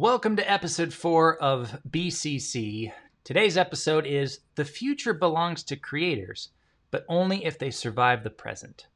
Welcome 0.00 0.36
to 0.36 0.50
episode 0.50 0.94
four 0.94 1.36
of 1.42 1.78
BCC. 1.90 2.90
Today's 3.22 3.58
episode 3.58 4.06
is 4.06 4.40
The 4.54 4.64
Future 4.64 5.12
Belongs 5.12 5.62
to 5.64 5.76
Creators, 5.76 6.48
but 6.90 7.04
only 7.06 7.44
if 7.44 7.58
they 7.58 7.70
survive 7.70 8.24
the 8.24 8.30
present. 8.30 8.86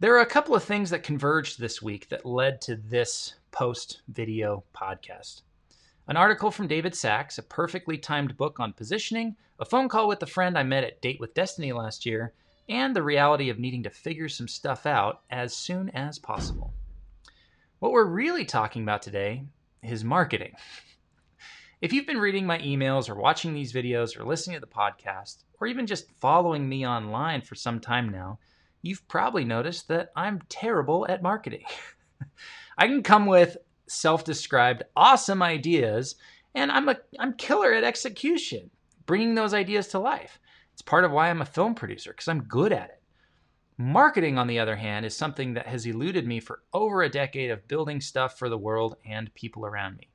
There 0.00 0.14
are 0.14 0.20
a 0.20 0.26
couple 0.26 0.54
of 0.54 0.64
things 0.64 0.90
that 0.90 1.02
converged 1.02 1.58
this 1.58 1.80
week 1.80 2.10
that 2.10 2.26
led 2.26 2.60
to 2.60 2.76
this 2.76 3.36
post 3.52 4.02
video 4.06 4.64
podcast. 4.76 5.40
An 6.06 6.18
article 6.18 6.50
from 6.50 6.68
David 6.68 6.94
Sacks, 6.94 7.38
a 7.38 7.42
perfectly 7.42 7.96
timed 7.96 8.36
book 8.36 8.60
on 8.60 8.74
positioning, 8.74 9.34
a 9.58 9.64
phone 9.64 9.88
call 9.88 10.08
with 10.08 10.22
a 10.22 10.26
friend 10.26 10.58
I 10.58 10.62
met 10.62 10.84
at 10.84 11.00
Date 11.00 11.20
with 11.20 11.32
Destiny 11.32 11.72
last 11.72 12.04
year, 12.04 12.34
and 12.68 12.94
the 12.94 13.02
reality 13.02 13.48
of 13.48 13.58
needing 13.58 13.84
to 13.84 13.90
figure 13.90 14.28
some 14.28 14.46
stuff 14.46 14.84
out 14.84 15.22
as 15.30 15.56
soon 15.56 15.88
as 15.88 16.18
possible. 16.18 16.74
What 17.80 17.92
we're 17.92 18.04
really 18.04 18.44
talking 18.44 18.82
about 18.82 19.00
today 19.00 19.44
is 19.82 20.04
marketing. 20.04 20.54
If 21.82 21.94
you've 21.94 22.06
been 22.06 22.18
reading 22.18 22.44
my 22.44 22.58
emails 22.58 23.08
or 23.08 23.14
watching 23.14 23.54
these 23.54 23.72
videos 23.72 24.14
or 24.14 24.22
listening 24.22 24.56
to 24.56 24.60
the 24.60 24.66
podcast, 24.66 25.44
or 25.58 25.66
even 25.66 25.86
just 25.86 26.10
following 26.20 26.68
me 26.68 26.86
online 26.86 27.40
for 27.40 27.54
some 27.54 27.80
time 27.80 28.10
now, 28.10 28.38
you've 28.82 29.08
probably 29.08 29.46
noticed 29.46 29.88
that 29.88 30.10
I'm 30.14 30.42
terrible 30.50 31.06
at 31.08 31.22
marketing. 31.22 31.64
I 32.76 32.86
can 32.86 33.02
come 33.02 33.24
with 33.24 33.56
self-described 33.86 34.82
awesome 34.94 35.42
ideas 35.42 36.16
and 36.54 36.70
I'm 36.70 36.90
a 36.90 36.98
I'm 37.18 37.32
killer 37.32 37.72
at 37.72 37.82
execution, 37.82 38.68
bringing 39.06 39.34
those 39.34 39.54
ideas 39.54 39.88
to 39.88 40.00
life. 40.00 40.38
It's 40.74 40.82
part 40.82 41.04
of 41.04 41.12
why 41.12 41.30
I'm 41.30 41.40
a 41.40 41.46
film 41.46 41.74
producer 41.74 42.10
because 42.10 42.28
I'm 42.28 42.42
good 42.42 42.74
at 42.74 42.90
it. 42.90 42.99
Marketing, 43.80 44.36
on 44.36 44.46
the 44.46 44.58
other 44.58 44.76
hand, 44.76 45.06
is 45.06 45.16
something 45.16 45.54
that 45.54 45.66
has 45.66 45.86
eluded 45.86 46.26
me 46.26 46.38
for 46.38 46.60
over 46.74 47.02
a 47.02 47.08
decade 47.08 47.50
of 47.50 47.66
building 47.66 47.98
stuff 47.98 48.38
for 48.38 48.50
the 48.50 48.58
world 48.58 48.96
and 49.06 49.32
people 49.32 49.64
around 49.64 49.96
me. 49.96 50.10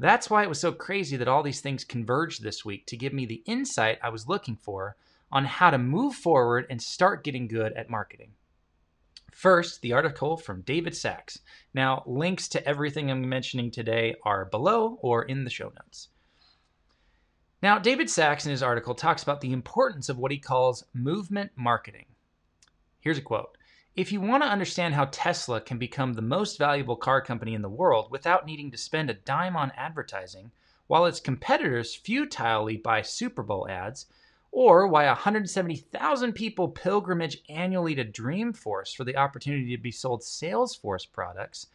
That's 0.00 0.28
why 0.28 0.42
it 0.42 0.48
was 0.48 0.58
so 0.58 0.72
crazy 0.72 1.16
that 1.16 1.28
all 1.28 1.44
these 1.44 1.60
things 1.60 1.84
converged 1.84 2.42
this 2.42 2.64
week 2.64 2.86
to 2.86 2.96
give 2.96 3.12
me 3.12 3.26
the 3.26 3.44
insight 3.46 4.00
I 4.02 4.08
was 4.08 4.26
looking 4.26 4.56
for 4.56 4.96
on 5.30 5.44
how 5.44 5.70
to 5.70 5.78
move 5.78 6.16
forward 6.16 6.66
and 6.68 6.82
start 6.82 7.22
getting 7.22 7.46
good 7.46 7.72
at 7.74 7.90
marketing. 7.90 8.32
First, 9.30 9.82
the 9.82 9.92
article 9.92 10.36
from 10.36 10.62
David 10.62 10.96
Sacks. 10.96 11.38
Now, 11.72 12.02
links 12.06 12.48
to 12.48 12.68
everything 12.68 13.08
I'm 13.08 13.28
mentioning 13.28 13.70
today 13.70 14.16
are 14.24 14.46
below 14.46 14.98
or 15.00 15.22
in 15.22 15.44
the 15.44 15.50
show 15.50 15.70
notes. 15.80 16.08
Now, 17.62 17.78
David 17.78 18.10
Sacks 18.10 18.46
in 18.46 18.50
his 18.50 18.64
article 18.64 18.96
talks 18.96 19.22
about 19.22 19.42
the 19.42 19.52
importance 19.52 20.08
of 20.08 20.18
what 20.18 20.32
he 20.32 20.38
calls 20.38 20.82
movement 20.92 21.52
marketing. 21.54 22.06
Here's 23.00 23.18
a 23.18 23.22
quote 23.22 23.56
If 23.96 24.12
you 24.12 24.20
want 24.20 24.42
to 24.42 24.48
understand 24.48 24.94
how 24.94 25.06
Tesla 25.06 25.60
can 25.60 25.78
become 25.78 26.12
the 26.12 26.22
most 26.22 26.58
valuable 26.58 26.96
car 26.96 27.22
company 27.22 27.54
in 27.54 27.62
the 27.62 27.68
world 27.68 28.10
without 28.10 28.44
needing 28.44 28.70
to 28.70 28.76
spend 28.76 29.08
a 29.08 29.14
dime 29.14 29.56
on 29.56 29.72
advertising, 29.76 30.52
while 30.86 31.06
its 31.06 31.18
competitors 31.18 31.94
futilely 31.94 32.76
buy 32.76 33.00
Super 33.00 33.42
Bowl 33.42 33.66
ads, 33.68 34.06
or 34.52 34.86
why 34.86 35.06
170,000 35.06 36.32
people 36.34 36.68
pilgrimage 36.68 37.38
annually 37.48 37.94
to 37.94 38.04
Dreamforce 38.04 38.94
for 38.94 39.04
the 39.04 39.16
opportunity 39.16 39.74
to 39.74 39.82
be 39.82 39.92
sold 39.92 40.22
Salesforce 40.22 41.10
products, 41.10 41.68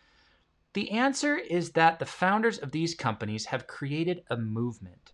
the 0.73 0.91
answer 0.91 1.37
is 1.37 1.71
that 1.71 1.99
the 1.99 2.05
founders 2.05 2.59
of 2.59 2.71
these 2.71 2.93
companies 2.93 3.45
have 3.45 3.65
created 3.65 4.23
a 4.29 4.37
movement. 4.37 5.13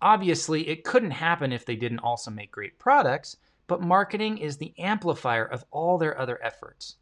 Obviously, 0.00 0.66
it 0.66 0.82
couldn't 0.82 1.10
happen 1.12 1.52
if 1.52 1.64
they 1.66 1.76
didn't 1.76 1.98
also 2.00 2.30
make 2.30 2.50
great 2.50 2.78
products, 2.78 3.36
but 3.66 3.80
marketing 3.80 4.38
is 4.38 4.56
the 4.56 4.74
amplifier 4.78 5.44
of 5.44 5.64
all 5.70 5.98
their 5.98 6.18
other 6.18 6.42
efforts. 6.42 6.96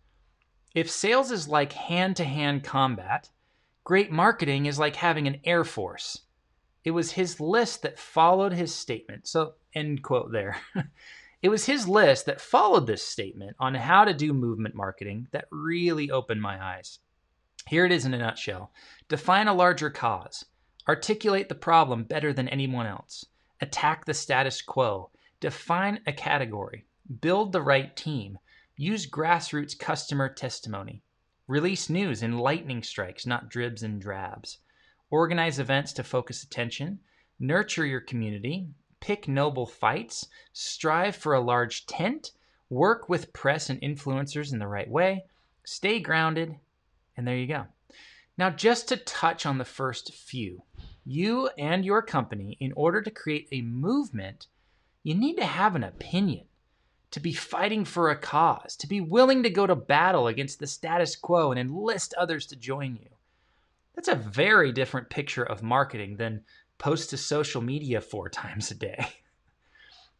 If 0.74 0.90
sales 0.90 1.30
is 1.30 1.48
like 1.48 1.72
hand 1.72 2.16
to 2.16 2.24
hand 2.24 2.62
combat, 2.62 3.30
great 3.84 4.12
marketing 4.12 4.66
is 4.66 4.78
like 4.78 4.96
having 4.96 5.26
an 5.26 5.40
air 5.44 5.64
force. 5.64 6.22
It 6.84 6.92
was 6.92 7.12
his 7.12 7.40
list 7.40 7.82
that 7.82 7.98
followed 7.98 8.52
his 8.52 8.74
statement. 8.74 9.26
So, 9.26 9.54
end 9.74 10.02
quote 10.02 10.32
there. 10.32 10.58
it 11.42 11.48
was 11.48 11.66
his 11.66 11.88
list 11.88 12.26
that 12.26 12.40
followed 12.40 12.86
this 12.86 13.02
statement 13.02 13.56
on 13.58 13.74
how 13.74 14.04
to 14.04 14.14
do 14.14 14.32
movement 14.32 14.74
marketing 14.74 15.26
that 15.32 15.48
really 15.50 16.10
opened 16.10 16.40
my 16.40 16.62
eyes. 16.62 17.00
Here 17.66 17.84
it 17.84 17.92
is 17.92 18.04
in 18.04 18.14
a 18.14 18.18
nutshell 18.18 18.72
define 19.08 19.48
a 19.48 19.54
larger 19.54 19.90
cause, 19.90 20.44
articulate 20.88 21.48
the 21.48 21.54
problem 21.54 22.04
better 22.04 22.32
than 22.32 22.48
anyone 22.48 22.86
else, 22.86 23.26
attack 23.60 24.04
the 24.04 24.14
status 24.14 24.62
quo, 24.62 25.10
Define 25.40 26.00
a 26.06 26.12
category, 26.12 26.84
build 27.22 27.52
the 27.52 27.62
right 27.62 27.96
team, 27.96 28.38
use 28.76 29.08
grassroots 29.08 29.78
customer 29.78 30.28
testimony, 30.28 31.02
release 31.46 31.88
news 31.88 32.22
in 32.22 32.36
lightning 32.36 32.82
strikes, 32.82 33.24
not 33.24 33.48
dribs 33.48 33.82
and 33.82 34.00
drabs, 34.00 34.58
organize 35.10 35.58
events 35.58 35.94
to 35.94 36.04
focus 36.04 36.42
attention, 36.42 37.00
nurture 37.38 37.86
your 37.86 38.02
community, 38.02 38.68
pick 39.00 39.28
noble 39.28 39.64
fights, 39.64 40.28
strive 40.52 41.16
for 41.16 41.32
a 41.32 41.40
large 41.40 41.86
tent, 41.86 42.32
work 42.68 43.08
with 43.08 43.32
press 43.32 43.70
and 43.70 43.80
influencers 43.80 44.52
in 44.52 44.58
the 44.58 44.68
right 44.68 44.90
way, 44.90 45.24
stay 45.64 46.00
grounded, 46.00 46.54
and 47.16 47.26
there 47.26 47.36
you 47.36 47.46
go. 47.46 47.66
Now, 48.36 48.50
just 48.50 48.88
to 48.88 48.96
touch 48.98 49.46
on 49.46 49.56
the 49.56 49.64
first 49.64 50.12
few, 50.12 50.62
you 51.04 51.48
and 51.58 51.84
your 51.84 52.02
company, 52.02 52.58
in 52.60 52.72
order 52.74 53.00
to 53.00 53.10
create 53.10 53.48
a 53.52 53.62
movement, 53.62 54.46
you 55.02 55.14
need 55.14 55.36
to 55.36 55.44
have 55.44 55.74
an 55.74 55.84
opinion, 55.84 56.44
to 57.10 57.20
be 57.20 57.32
fighting 57.32 57.84
for 57.84 58.10
a 58.10 58.16
cause, 58.16 58.76
to 58.76 58.86
be 58.86 59.00
willing 59.00 59.42
to 59.42 59.50
go 59.50 59.66
to 59.66 59.74
battle 59.74 60.26
against 60.26 60.60
the 60.60 60.66
status 60.66 61.16
quo 61.16 61.50
and 61.50 61.58
enlist 61.58 62.14
others 62.14 62.46
to 62.46 62.56
join 62.56 62.96
you. 62.96 63.08
That's 63.94 64.08
a 64.08 64.14
very 64.14 64.72
different 64.72 65.10
picture 65.10 65.42
of 65.42 65.62
marketing 65.62 66.16
than 66.16 66.44
post 66.78 67.10
to 67.10 67.16
social 67.16 67.60
media 67.60 68.00
four 68.00 68.28
times 68.30 68.70
a 68.70 68.74
day. 68.74 69.06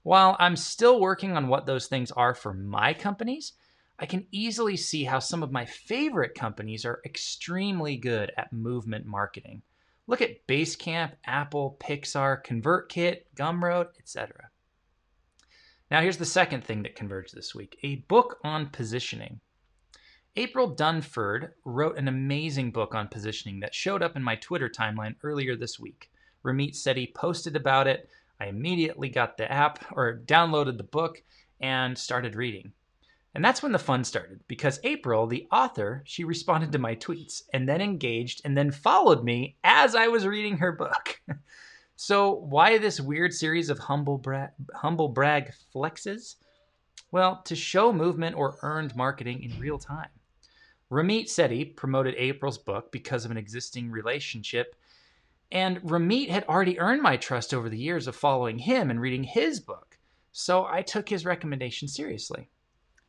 While 0.03 0.37
I'm 0.39 0.57
still 0.57 0.99
working 0.99 1.37
on 1.37 1.49
what 1.49 1.67
those 1.67 1.87
things 1.87 2.11
are 2.11 2.35
for 2.35 2.55
my 2.55 2.95
companies, 2.95 3.53
I 3.99 4.07
can 4.07 4.27
easily 4.33 4.79
see 4.79 5.05
how 5.05 5.19
some 5.19 5.43
of 5.43 5.53
my 5.53 5.67
favorite 5.67 6.35
companies 6.35 6.87
are 6.87 7.03
extremely 7.05 7.97
good 7.97 8.33
at 8.39 8.53
movement 8.53 9.05
marketing. 9.05 9.61
Look 10.07 10.23
at 10.23 10.47
Basecamp, 10.47 11.13
Apple, 11.27 11.77
Pixar, 11.79 12.43
ConvertKit, 12.45 13.23
Gumroad, 13.37 13.89
etc. 13.99 14.50
Now, 15.91 16.01
here's 16.01 16.19
the 16.19 16.25
second 16.25 16.63
thing 16.63 16.85
that 16.85 16.95
converged 16.95 17.35
this 17.35 17.55
week 17.55 17.79
a 17.83 17.97
book 17.97 18.39
on 18.45 18.67
positioning. 18.67 19.41
April 20.37 20.75
Dunford 20.77 21.51
wrote 21.65 21.99
an 21.99 22.07
amazing 22.07 22.71
book 22.71 22.95
on 22.95 23.09
positioning 23.09 23.59
that 23.61 23.75
showed 23.75 24.01
up 24.01 24.15
in 24.15 24.23
my 24.23 24.37
Twitter 24.37 24.69
timeline 24.69 25.17
earlier 25.25 25.57
this 25.57 25.81
week. 25.81 26.11
Ramit 26.45 26.77
Sethi 26.77 27.13
posted 27.13 27.57
about 27.57 27.89
it. 27.89 28.09
I 28.39 28.47
immediately 28.47 29.09
got 29.09 29.37
the 29.37 29.51
app 29.51 29.85
or 29.93 30.23
downloaded 30.25 30.77
the 30.77 30.85
book 30.85 31.23
and 31.61 31.99
started 31.99 32.37
reading. 32.37 32.73
And 33.35 33.45
that's 33.45 33.63
when 33.63 33.73
the 33.73 33.79
fun 33.79 34.05
started 34.05 34.41
because 34.47 34.79
April, 34.85 35.27
the 35.27 35.49
author, 35.51 36.03
she 36.07 36.23
responded 36.23 36.71
to 36.73 36.79
my 36.79 36.95
tweets 36.95 37.43
and 37.53 37.69
then 37.69 37.81
engaged 37.81 38.43
and 38.45 38.57
then 38.57 38.71
followed 38.71 39.25
me 39.25 39.57
as 39.65 39.97
I 39.97 40.07
was 40.07 40.25
reading 40.25 40.59
her 40.59 40.73
book. 40.73 41.21
So, 42.03 42.33
why 42.33 42.79
this 42.79 42.99
weird 42.99 43.35
series 43.35 43.69
of 43.69 43.79
humble, 43.79 44.17
bra- 44.17 44.49
humble 44.75 45.09
brag 45.09 45.53
flexes? 45.75 46.37
Well, 47.13 47.43
to 47.43 47.55
show 47.55 47.93
movement 47.93 48.37
or 48.37 48.57
earned 48.63 48.97
marketing 48.97 49.43
in 49.43 49.61
real 49.61 49.79
time. 49.79 50.09
Ramit 50.91 51.27
Sethi 51.27 51.77
promoted 51.77 52.15
April's 52.17 52.57
book 52.57 52.91
because 52.91 53.27
of 53.27 53.31
an 53.31 53.37
existing 53.37 53.91
relationship, 53.91 54.77
and 55.53 55.77
Ramit 55.83 56.31
had 56.31 56.45
already 56.45 56.81
earned 56.81 57.03
my 57.03 57.19
trust 57.19 57.53
over 57.53 57.69
the 57.69 57.77
years 57.77 58.07
of 58.07 58.17
following 58.17 58.61
him 58.61 58.89
and 58.91 58.99
reading 58.99 59.25
his 59.25 59.61
book, 59.61 59.99
so 60.33 60.65
I 60.65 60.81
took 60.81 61.11
his 61.11 61.27
recommendation 61.27 61.87
seriously. 61.87 62.49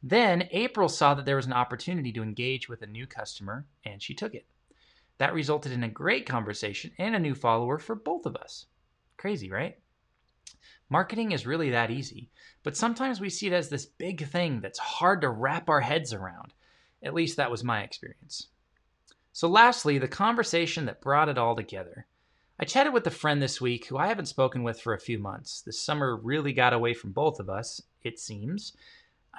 Then 0.03 0.49
April 0.51 0.89
saw 0.89 1.13
that 1.13 1.25
there 1.25 1.37
was 1.37 1.45
an 1.45 1.53
opportunity 1.53 2.11
to 2.11 2.23
engage 2.23 2.67
with 2.67 2.81
a 2.81 2.87
new 2.87 3.07
customer, 3.07 3.67
and 3.85 4.03
she 4.03 4.13
took 4.13 4.35
it. 4.35 4.47
That 5.17 5.33
resulted 5.33 5.71
in 5.71 5.85
a 5.85 5.87
great 5.87 6.25
conversation 6.25 6.91
and 6.97 7.15
a 7.15 7.19
new 7.19 7.35
follower 7.35 7.77
for 7.79 7.95
both 7.95 8.25
of 8.25 8.35
us. 8.35 8.65
Crazy, 9.21 9.51
right? 9.51 9.77
Marketing 10.89 11.31
is 11.31 11.45
really 11.45 11.69
that 11.69 11.91
easy, 11.91 12.31
but 12.63 12.75
sometimes 12.75 13.21
we 13.21 13.29
see 13.29 13.45
it 13.45 13.53
as 13.53 13.69
this 13.69 13.85
big 13.85 14.25
thing 14.27 14.61
that's 14.61 14.79
hard 14.79 15.21
to 15.21 15.29
wrap 15.29 15.69
our 15.69 15.81
heads 15.81 16.11
around. 16.11 16.55
At 17.03 17.13
least 17.13 17.37
that 17.37 17.51
was 17.51 17.63
my 17.63 17.83
experience. 17.83 18.47
So, 19.31 19.47
lastly, 19.47 19.99
the 19.99 20.07
conversation 20.07 20.85
that 20.85 21.01
brought 21.01 21.29
it 21.29 21.37
all 21.37 21.55
together. 21.55 22.07
I 22.59 22.65
chatted 22.65 22.93
with 22.93 23.05
a 23.05 23.11
friend 23.11 23.39
this 23.39 23.61
week 23.61 23.85
who 23.85 23.97
I 23.99 24.07
haven't 24.07 24.25
spoken 24.25 24.63
with 24.63 24.81
for 24.81 24.95
a 24.95 24.99
few 24.99 25.19
months. 25.19 25.61
This 25.61 25.79
summer 25.79 26.15
really 26.15 26.51
got 26.51 26.73
away 26.73 26.95
from 26.95 27.11
both 27.11 27.39
of 27.39 27.47
us, 27.47 27.79
it 28.01 28.17
seems. 28.17 28.73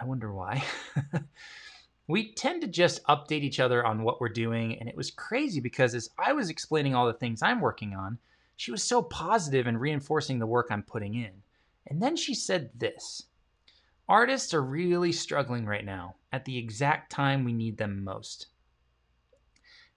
I 0.01 0.05
wonder 0.05 0.33
why. 0.33 0.63
we 2.07 2.33
tend 2.35 2.61
to 2.61 2.69
just 2.69 3.03
update 3.07 3.43
each 3.43 3.59
other 3.59 3.85
on 3.85 4.05
what 4.05 4.21
we're 4.21 4.29
doing, 4.29 4.79
and 4.79 4.89
it 4.89 4.97
was 4.97 5.11
crazy 5.11 5.59
because 5.59 5.93
as 5.97 6.09
I 6.25 6.35
was 6.35 6.51
explaining 6.51 6.95
all 6.95 7.09
the 7.09 7.15
things 7.15 7.43
I'm 7.43 7.61
working 7.61 7.95
on, 7.95 8.19
she 8.63 8.71
was 8.71 8.85
so 8.85 9.03
positive 9.03 9.67
and 9.67 9.81
reinforcing 9.81 10.39
the 10.39 10.47
work 10.47 10.69
I'm 10.71 10.85
putting 10.85 11.17
in. 11.17 11.33
And 11.89 12.01
then 12.01 12.15
she 12.15 12.33
said 12.33 12.71
this 12.77 13.25
Artists 14.09 14.55
are 14.55 14.63
really 14.63 15.11
struggling 15.11 15.67
right 15.67 15.85
now 15.85 16.15
at 16.31 16.45
the 16.45 16.57
exact 16.57 17.11
time 17.11 17.43
we 17.43 17.53
need 17.53 17.77
them 17.77 18.05
most. 18.05 18.47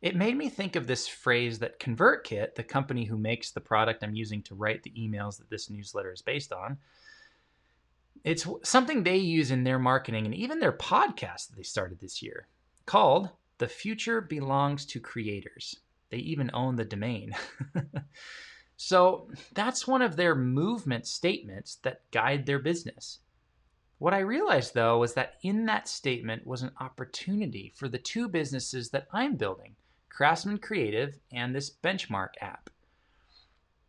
it 0.01 0.15
made 0.15 0.35
me 0.35 0.49
think 0.49 0.75
of 0.75 0.87
this 0.87 1.07
phrase 1.07 1.59
that 1.59 1.79
ConvertKit, 1.79 2.55
the 2.55 2.63
company 2.63 3.05
who 3.05 3.19
makes 3.19 3.51
the 3.51 3.61
product 3.61 4.03
I'm 4.03 4.15
using 4.15 4.41
to 4.41 4.55
write 4.55 4.81
the 4.81 4.93
emails 4.97 5.37
that 5.37 5.51
this 5.51 5.69
newsletter 5.69 6.11
is 6.11 6.23
based 6.23 6.51
on, 6.51 6.79
it's 8.23 8.47
something 8.63 9.03
they 9.03 9.17
use 9.17 9.51
in 9.51 9.63
their 9.63 9.77
marketing 9.77 10.25
and 10.25 10.33
even 10.33 10.57
their 10.57 10.75
podcast 10.75 11.49
that 11.49 11.55
they 11.55 11.61
started 11.61 11.99
this 11.99 12.23
year 12.23 12.47
called 12.87 13.29
The 13.59 13.67
Future 13.67 14.21
Belongs 14.21 14.87
to 14.87 14.99
Creators. 14.99 15.81
They 16.09 16.17
even 16.17 16.49
own 16.51 16.77
the 16.77 16.85
domain. 16.85 17.35
so 18.77 19.29
that's 19.53 19.87
one 19.87 20.01
of 20.01 20.15
their 20.15 20.35
movement 20.35 21.07
statements 21.07 21.75
that 21.83 22.09
guide 22.11 22.45
their 22.45 22.59
business. 22.59 23.19
What 23.97 24.13
I 24.13 24.19
realized 24.19 24.73
though 24.73 24.99
was 24.99 25.13
that 25.13 25.35
in 25.41 25.65
that 25.65 25.87
statement 25.87 26.45
was 26.45 26.61
an 26.61 26.71
opportunity 26.79 27.71
for 27.75 27.87
the 27.87 27.97
two 27.97 28.27
businesses 28.27 28.89
that 28.89 29.07
I'm 29.13 29.35
building 29.35 29.75
Craftsman 30.09 30.59
Creative 30.59 31.17
and 31.31 31.53
this 31.53 31.69
benchmark 31.69 32.29
app. 32.41 32.69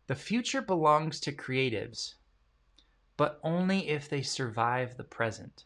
The 0.07 0.15
future 0.15 0.61
belongs 0.61 1.19
to 1.21 1.31
creatives, 1.31 2.15
but 3.17 3.39
only 3.43 3.89
if 3.89 4.07
they 4.09 4.21
survive 4.21 4.95
the 4.95 5.03
present. 5.03 5.65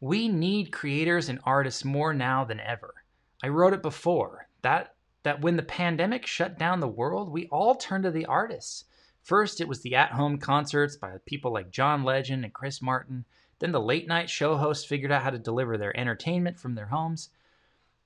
We 0.00 0.28
need 0.28 0.72
creators 0.72 1.28
and 1.30 1.40
artists 1.44 1.84
more 1.84 2.12
now 2.12 2.44
than 2.44 2.60
ever. 2.60 2.94
I 3.42 3.48
wrote 3.48 3.72
it 3.72 3.82
before 3.82 4.48
that 4.62 4.93
that 5.24 5.40
when 5.40 5.56
the 5.56 5.62
pandemic 5.62 6.24
shut 6.26 6.58
down 6.58 6.80
the 6.80 6.88
world, 6.88 7.28
we 7.28 7.48
all 7.48 7.74
turned 7.74 8.04
to 8.04 8.10
the 8.10 8.26
artists 8.26 8.84
First, 9.24 9.62
it 9.62 9.68
was 9.68 9.80
the 9.80 9.94
at 9.94 10.12
home 10.12 10.36
concerts 10.36 10.96
by 10.96 11.16
people 11.24 11.50
like 11.50 11.70
John 11.70 12.04
Legend 12.04 12.44
and 12.44 12.52
Chris 12.52 12.82
Martin. 12.82 13.24
Then 13.58 13.72
the 13.72 13.80
late 13.80 14.06
night 14.06 14.28
show 14.28 14.58
hosts 14.58 14.84
figured 14.84 15.10
out 15.10 15.22
how 15.22 15.30
to 15.30 15.38
deliver 15.38 15.78
their 15.78 15.98
entertainment 15.98 16.60
from 16.60 16.74
their 16.74 16.88
homes. 16.88 17.30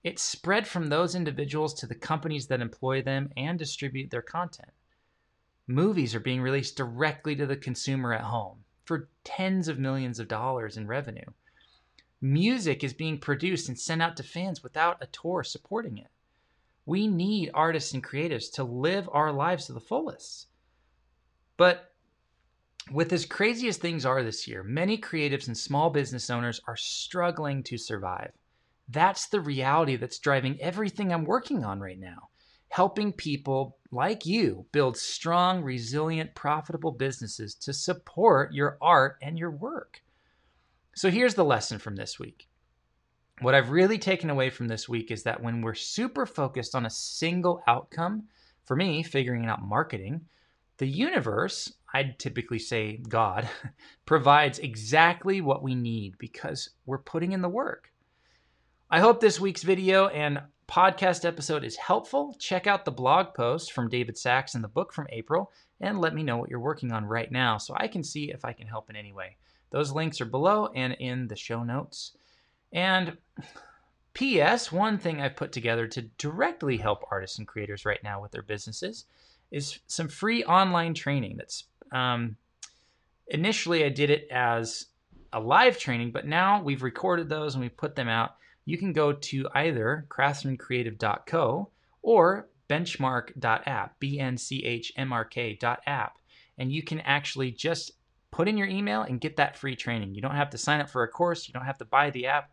It 0.05 0.21
spread 0.21 0.69
from 0.69 0.87
those 0.87 1.17
individuals 1.17 1.75
to 1.75 1.89
the 1.89 1.97
companies 1.97 2.47
that 2.47 2.61
employ 2.61 3.03
them 3.03 3.33
and 3.37 3.59
distribute 3.59 4.11
their 4.11 4.23
content. 4.23 4.71
Movies 5.67 6.15
are 6.15 6.21
being 6.21 6.41
released 6.41 6.77
directly 6.77 7.35
to 7.35 7.47
the 7.47 7.57
consumer 7.57 8.13
at 8.13 8.21
home 8.21 8.63
for 8.85 9.09
tens 9.25 9.67
of 9.67 9.77
millions 9.77 10.21
of 10.21 10.29
dollars 10.29 10.77
in 10.77 10.87
revenue. 10.87 11.33
Music 12.21 12.85
is 12.85 12.93
being 12.93 13.19
produced 13.19 13.69
and 13.69 13.79
sent 13.79 14.01
out 14.01 14.17
to 14.17 14.23
fans 14.23 14.63
without 14.63 14.99
a 15.01 15.07
tour 15.07 15.43
supporting 15.43 15.99
it. 15.99 16.11
We 16.89 17.07
need 17.07 17.51
artists 17.53 17.93
and 17.93 18.03
creatives 18.03 18.51
to 18.55 18.65
live 18.65 19.11
our 19.13 19.31
lives 19.31 19.67
to 19.67 19.75
the 19.75 19.81
fullest. 19.81 20.47
But 21.59 21.93
with 22.91 23.13
as 23.13 23.27
crazy 23.27 23.69
as 23.69 23.77
things 23.77 24.07
are 24.07 24.23
this 24.23 24.49
year, 24.49 24.63
many 24.63 24.97
creatives 24.97 25.49
and 25.49 25.59
small 25.59 25.91
business 25.91 26.31
owners 26.31 26.63
are 26.67 26.77
struggling 26.77 27.63
to 27.65 27.77
survive. 27.77 28.33
That's 28.89 29.27
the 29.27 29.43
reality 29.43 29.97
that's 29.97 30.19
driving 30.19 30.59
everything 30.63 31.13
I'm 31.13 31.27
working 31.27 31.63
on 31.63 31.79
right 31.79 32.01
now. 32.01 32.31
Helping 32.71 33.13
people 33.13 33.77
like 33.93 34.25
you 34.25 34.65
build 34.73 34.97
strong, 34.97 35.63
resilient, 35.63 36.35
profitable 36.35 36.93
businesses 36.93 37.55
to 37.57 37.75
support 37.75 38.55
your 38.55 38.79
art 38.81 39.19
and 39.21 39.39
your 39.39 39.51
work. 39.51 40.03
So 40.95 41.11
here's 41.11 41.35
the 41.35 41.45
lesson 41.45 41.81
from 41.81 41.97
this 41.97 42.19
week. 42.19 42.49
What 43.41 43.55
I've 43.55 43.71
really 43.71 43.99
taken 43.99 44.31
away 44.31 44.51
from 44.51 44.67
this 44.67 44.89
week 44.89 45.13
is 45.13 45.23
that 45.23 45.41
when 45.41 45.63
we're 45.63 45.75
super 45.75 46.27
focused 46.27 46.75
on 46.75 46.87
a 46.87 46.91
single 46.91 47.63
outcome, 47.69 48.25
for 48.65 48.75
me, 48.75 49.03
figuring 49.03 49.47
out 49.47 49.63
marketing, 49.63 50.23
the 50.79 50.87
universe, 50.87 51.73
I'd 51.95 52.19
typically 52.19 52.59
say 52.59 52.97
God, 53.09 53.49
provides 54.07 54.59
exactly 54.59 55.41
what 55.41 55.63
we 55.63 55.77
need 55.77 56.19
because 56.19 56.71
we're 56.85 56.99
putting 56.99 57.33
in 57.33 57.41
the 57.41 57.49
work. 57.49 57.93
I 58.91 59.01
hope 59.01 59.21
this 59.21 59.41
week's 59.41 59.63
video 59.63 60.09
and 60.09 60.41
podcast 60.69 61.25
episode 61.25 61.63
is 61.63 61.77
helpful. 61.77 62.35
Check 62.39 62.67
out 62.67 62.85
the 62.85 62.91
blog 62.91 63.35
post 63.35 63.73
from 63.73 63.89
David 63.89 64.19
Sacks 64.19 64.55
and 64.55 64.65
the 64.65 64.69
book 64.69 64.93
from 64.93 65.07
April 65.11 65.53
and 65.81 66.01
let 66.01 66.15
me 66.15 66.25
know 66.25 66.37
what 66.37 66.51
you're 66.51 66.59
working 66.59 66.91
on 66.91 67.05
right 67.05 67.31
now 67.31 67.57
so 67.57 67.75
I 67.77 67.87
can 67.87 68.03
see 68.03 68.31
if 68.33 68.45
I 68.45 68.53
can 68.53 68.67
help 68.67 68.91
in 68.91 68.97
any 68.97 69.13
way. 69.13 69.37
Those 69.71 69.93
links 69.93 70.21
are 70.21 70.27
below 70.27 70.71
and 70.75 70.95
in 70.95 71.29
the 71.29 71.37
show 71.37 71.63
notes. 71.63 72.13
And 72.73 73.17
P.S. 74.15 74.73
One 74.73 74.99
thing 74.99 75.21
I've 75.21 75.37
put 75.37 75.53
together 75.53 75.87
to 75.89 76.03
directly 76.03 76.77
help 76.77 77.05
artists 77.11 77.39
and 77.39 77.47
creators 77.47 77.85
right 77.85 78.03
now 78.03 78.21
with 78.21 78.33
their 78.33 78.43
businesses 78.43 79.05
is 79.51 79.79
some 79.87 80.09
free 80.09 80.45
online 80.45 80.95
training. 80.95 81.37
That's 81.37 81.65
um, 81.93 82.37
initially 83.29 83.85
I 83.85 83.89
did 83.89 84.11
it 84.11 84.29
as 84.31 84.87
a 85.33 85.41
live 85.41 85.79
training, 85.79 86.13
but 86.13 86.27
now 86.27 86.63
we've 86.63 86.83
recorded 86.83 87.29
those 87.29 87.55
and 87.55 87.63
we 87.63 87.69
put 87.69 87.95
them 87.95 88.09
out. 88.09 88.37
You 88.65 88.77
can 88.77 88.93
go 88.93 89.13
to 89.13 89.49
either 89.55 90.07
craftsmancreative.co 90.09 91.71
or 92.03 92.49
benchmark.app, 92.69 93.99
B 93.99 94.21
N 94.21 94.37
C 94.37 94.65
H 94.65 94.93
M 94.97 95.13
R 95.13 95.25
K.app, 95.25 96.19
and 96.59 96.73
you 96.73 96.83
can 96.83 97.01
actually 97.01 97.51
just 97.51 97.93
put 98.31 98.49
in 98.49 98.59
your 98.59 98.69
email 98.69 99.03
and 99.03 99.21
get 99.21 99.37
that 99.37 99.57
free 99.57 99.75
training. 99.75 100.15
You 100.15 100.21
don't 100.21 100.35
have 100.35 100.51
to 100.51 100.59
sign 100.59 100.81
up 100.81 100.91
for 100.91 101.03
a 101.03 101.09
course, 101.09 101.49
you 101.49 101.55
don't 101.55 101.65
have 101.65 101.79
to 101.79 101.85
buy 101.85 102.11
the 102.11 102.27
app, 102.27 102.51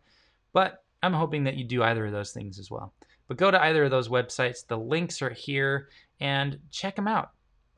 but 0.56 0.84
I'm 1.02 1.12
hoping 1.12 1.44
that 1.44 1.58
you 1.58 1.64
do 1.64 1.82
either 1.82 2.06
of 2.06 2.12
those 2.12 2.32
things 2.32 2.58
as 2.58 2.70
well. 2.70 2.94
But 3.28 3.36
go 3.36 3.50
to 3.50 3.62
either 3.62 3.84
of 3.84 3.90
those 3.90 4.08
websites. 4.08 4.66
The 4.66 4.78
links 4.78 5.20
are 5.20 5.28
here 5.28 5.90
and 6.18 6.58
check 6.70 6.96
them 6.96 7.06
out. 7.06 7.32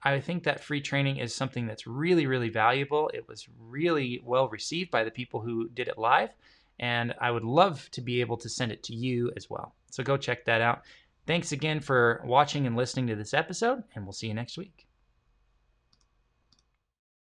I 0.05 0.21
think 0.21 0.45
that 0.45 0.63
free 0.63 0.81
training 0.81 1.17
is 1.17 1.35
something 1.35 1.67
that's 1.67 1.89
really, 1.89 2.27
really 2.27 2.51
valuable. 2.51 3.11
It 3.13 3.27
was 3.27 3.49
really 3.59 4.23
well 4.25 4.49
received 4.49 4.93
by 4.93 5.03
the 5.03 5.11
people 5.11 5.41
who 5.41 5.69
did 5.71 5.89
it 5.89 5.99
live, 5.99 6.31
and 6.79 7.17
I 7.21 7.33
would 7.33 7.43
love 7.43 7.91
to 7.91 8.01
be 8.01 8.21
able 8.21 8.37
to 8.37 8.49
send 8.49 8.71
it 8.71 8.85
to 8.85 8.95
you 8.95 9.33
as 9.37 9.51
well. 9.51 9.75
So 9.91 10.05
go 10.05 10.17
check 10.17 10.45
that 10.45 10.61
out. 10.61 10.83
Thanks 11.27 11.51
again 11.51 11.81
for 11.81 12.23
watching 12.25 12.65
and 12.69 12.77
listening 12.77 13.09
to 13.09 13.17
this 13.17 13.35
episode, 13.35 13.83
and 13.97 14.05
we'll 14.05 14.13
see 14.13 14.29
you 14.29 14.35
next 14.35 14.57
week. 14.57 14.88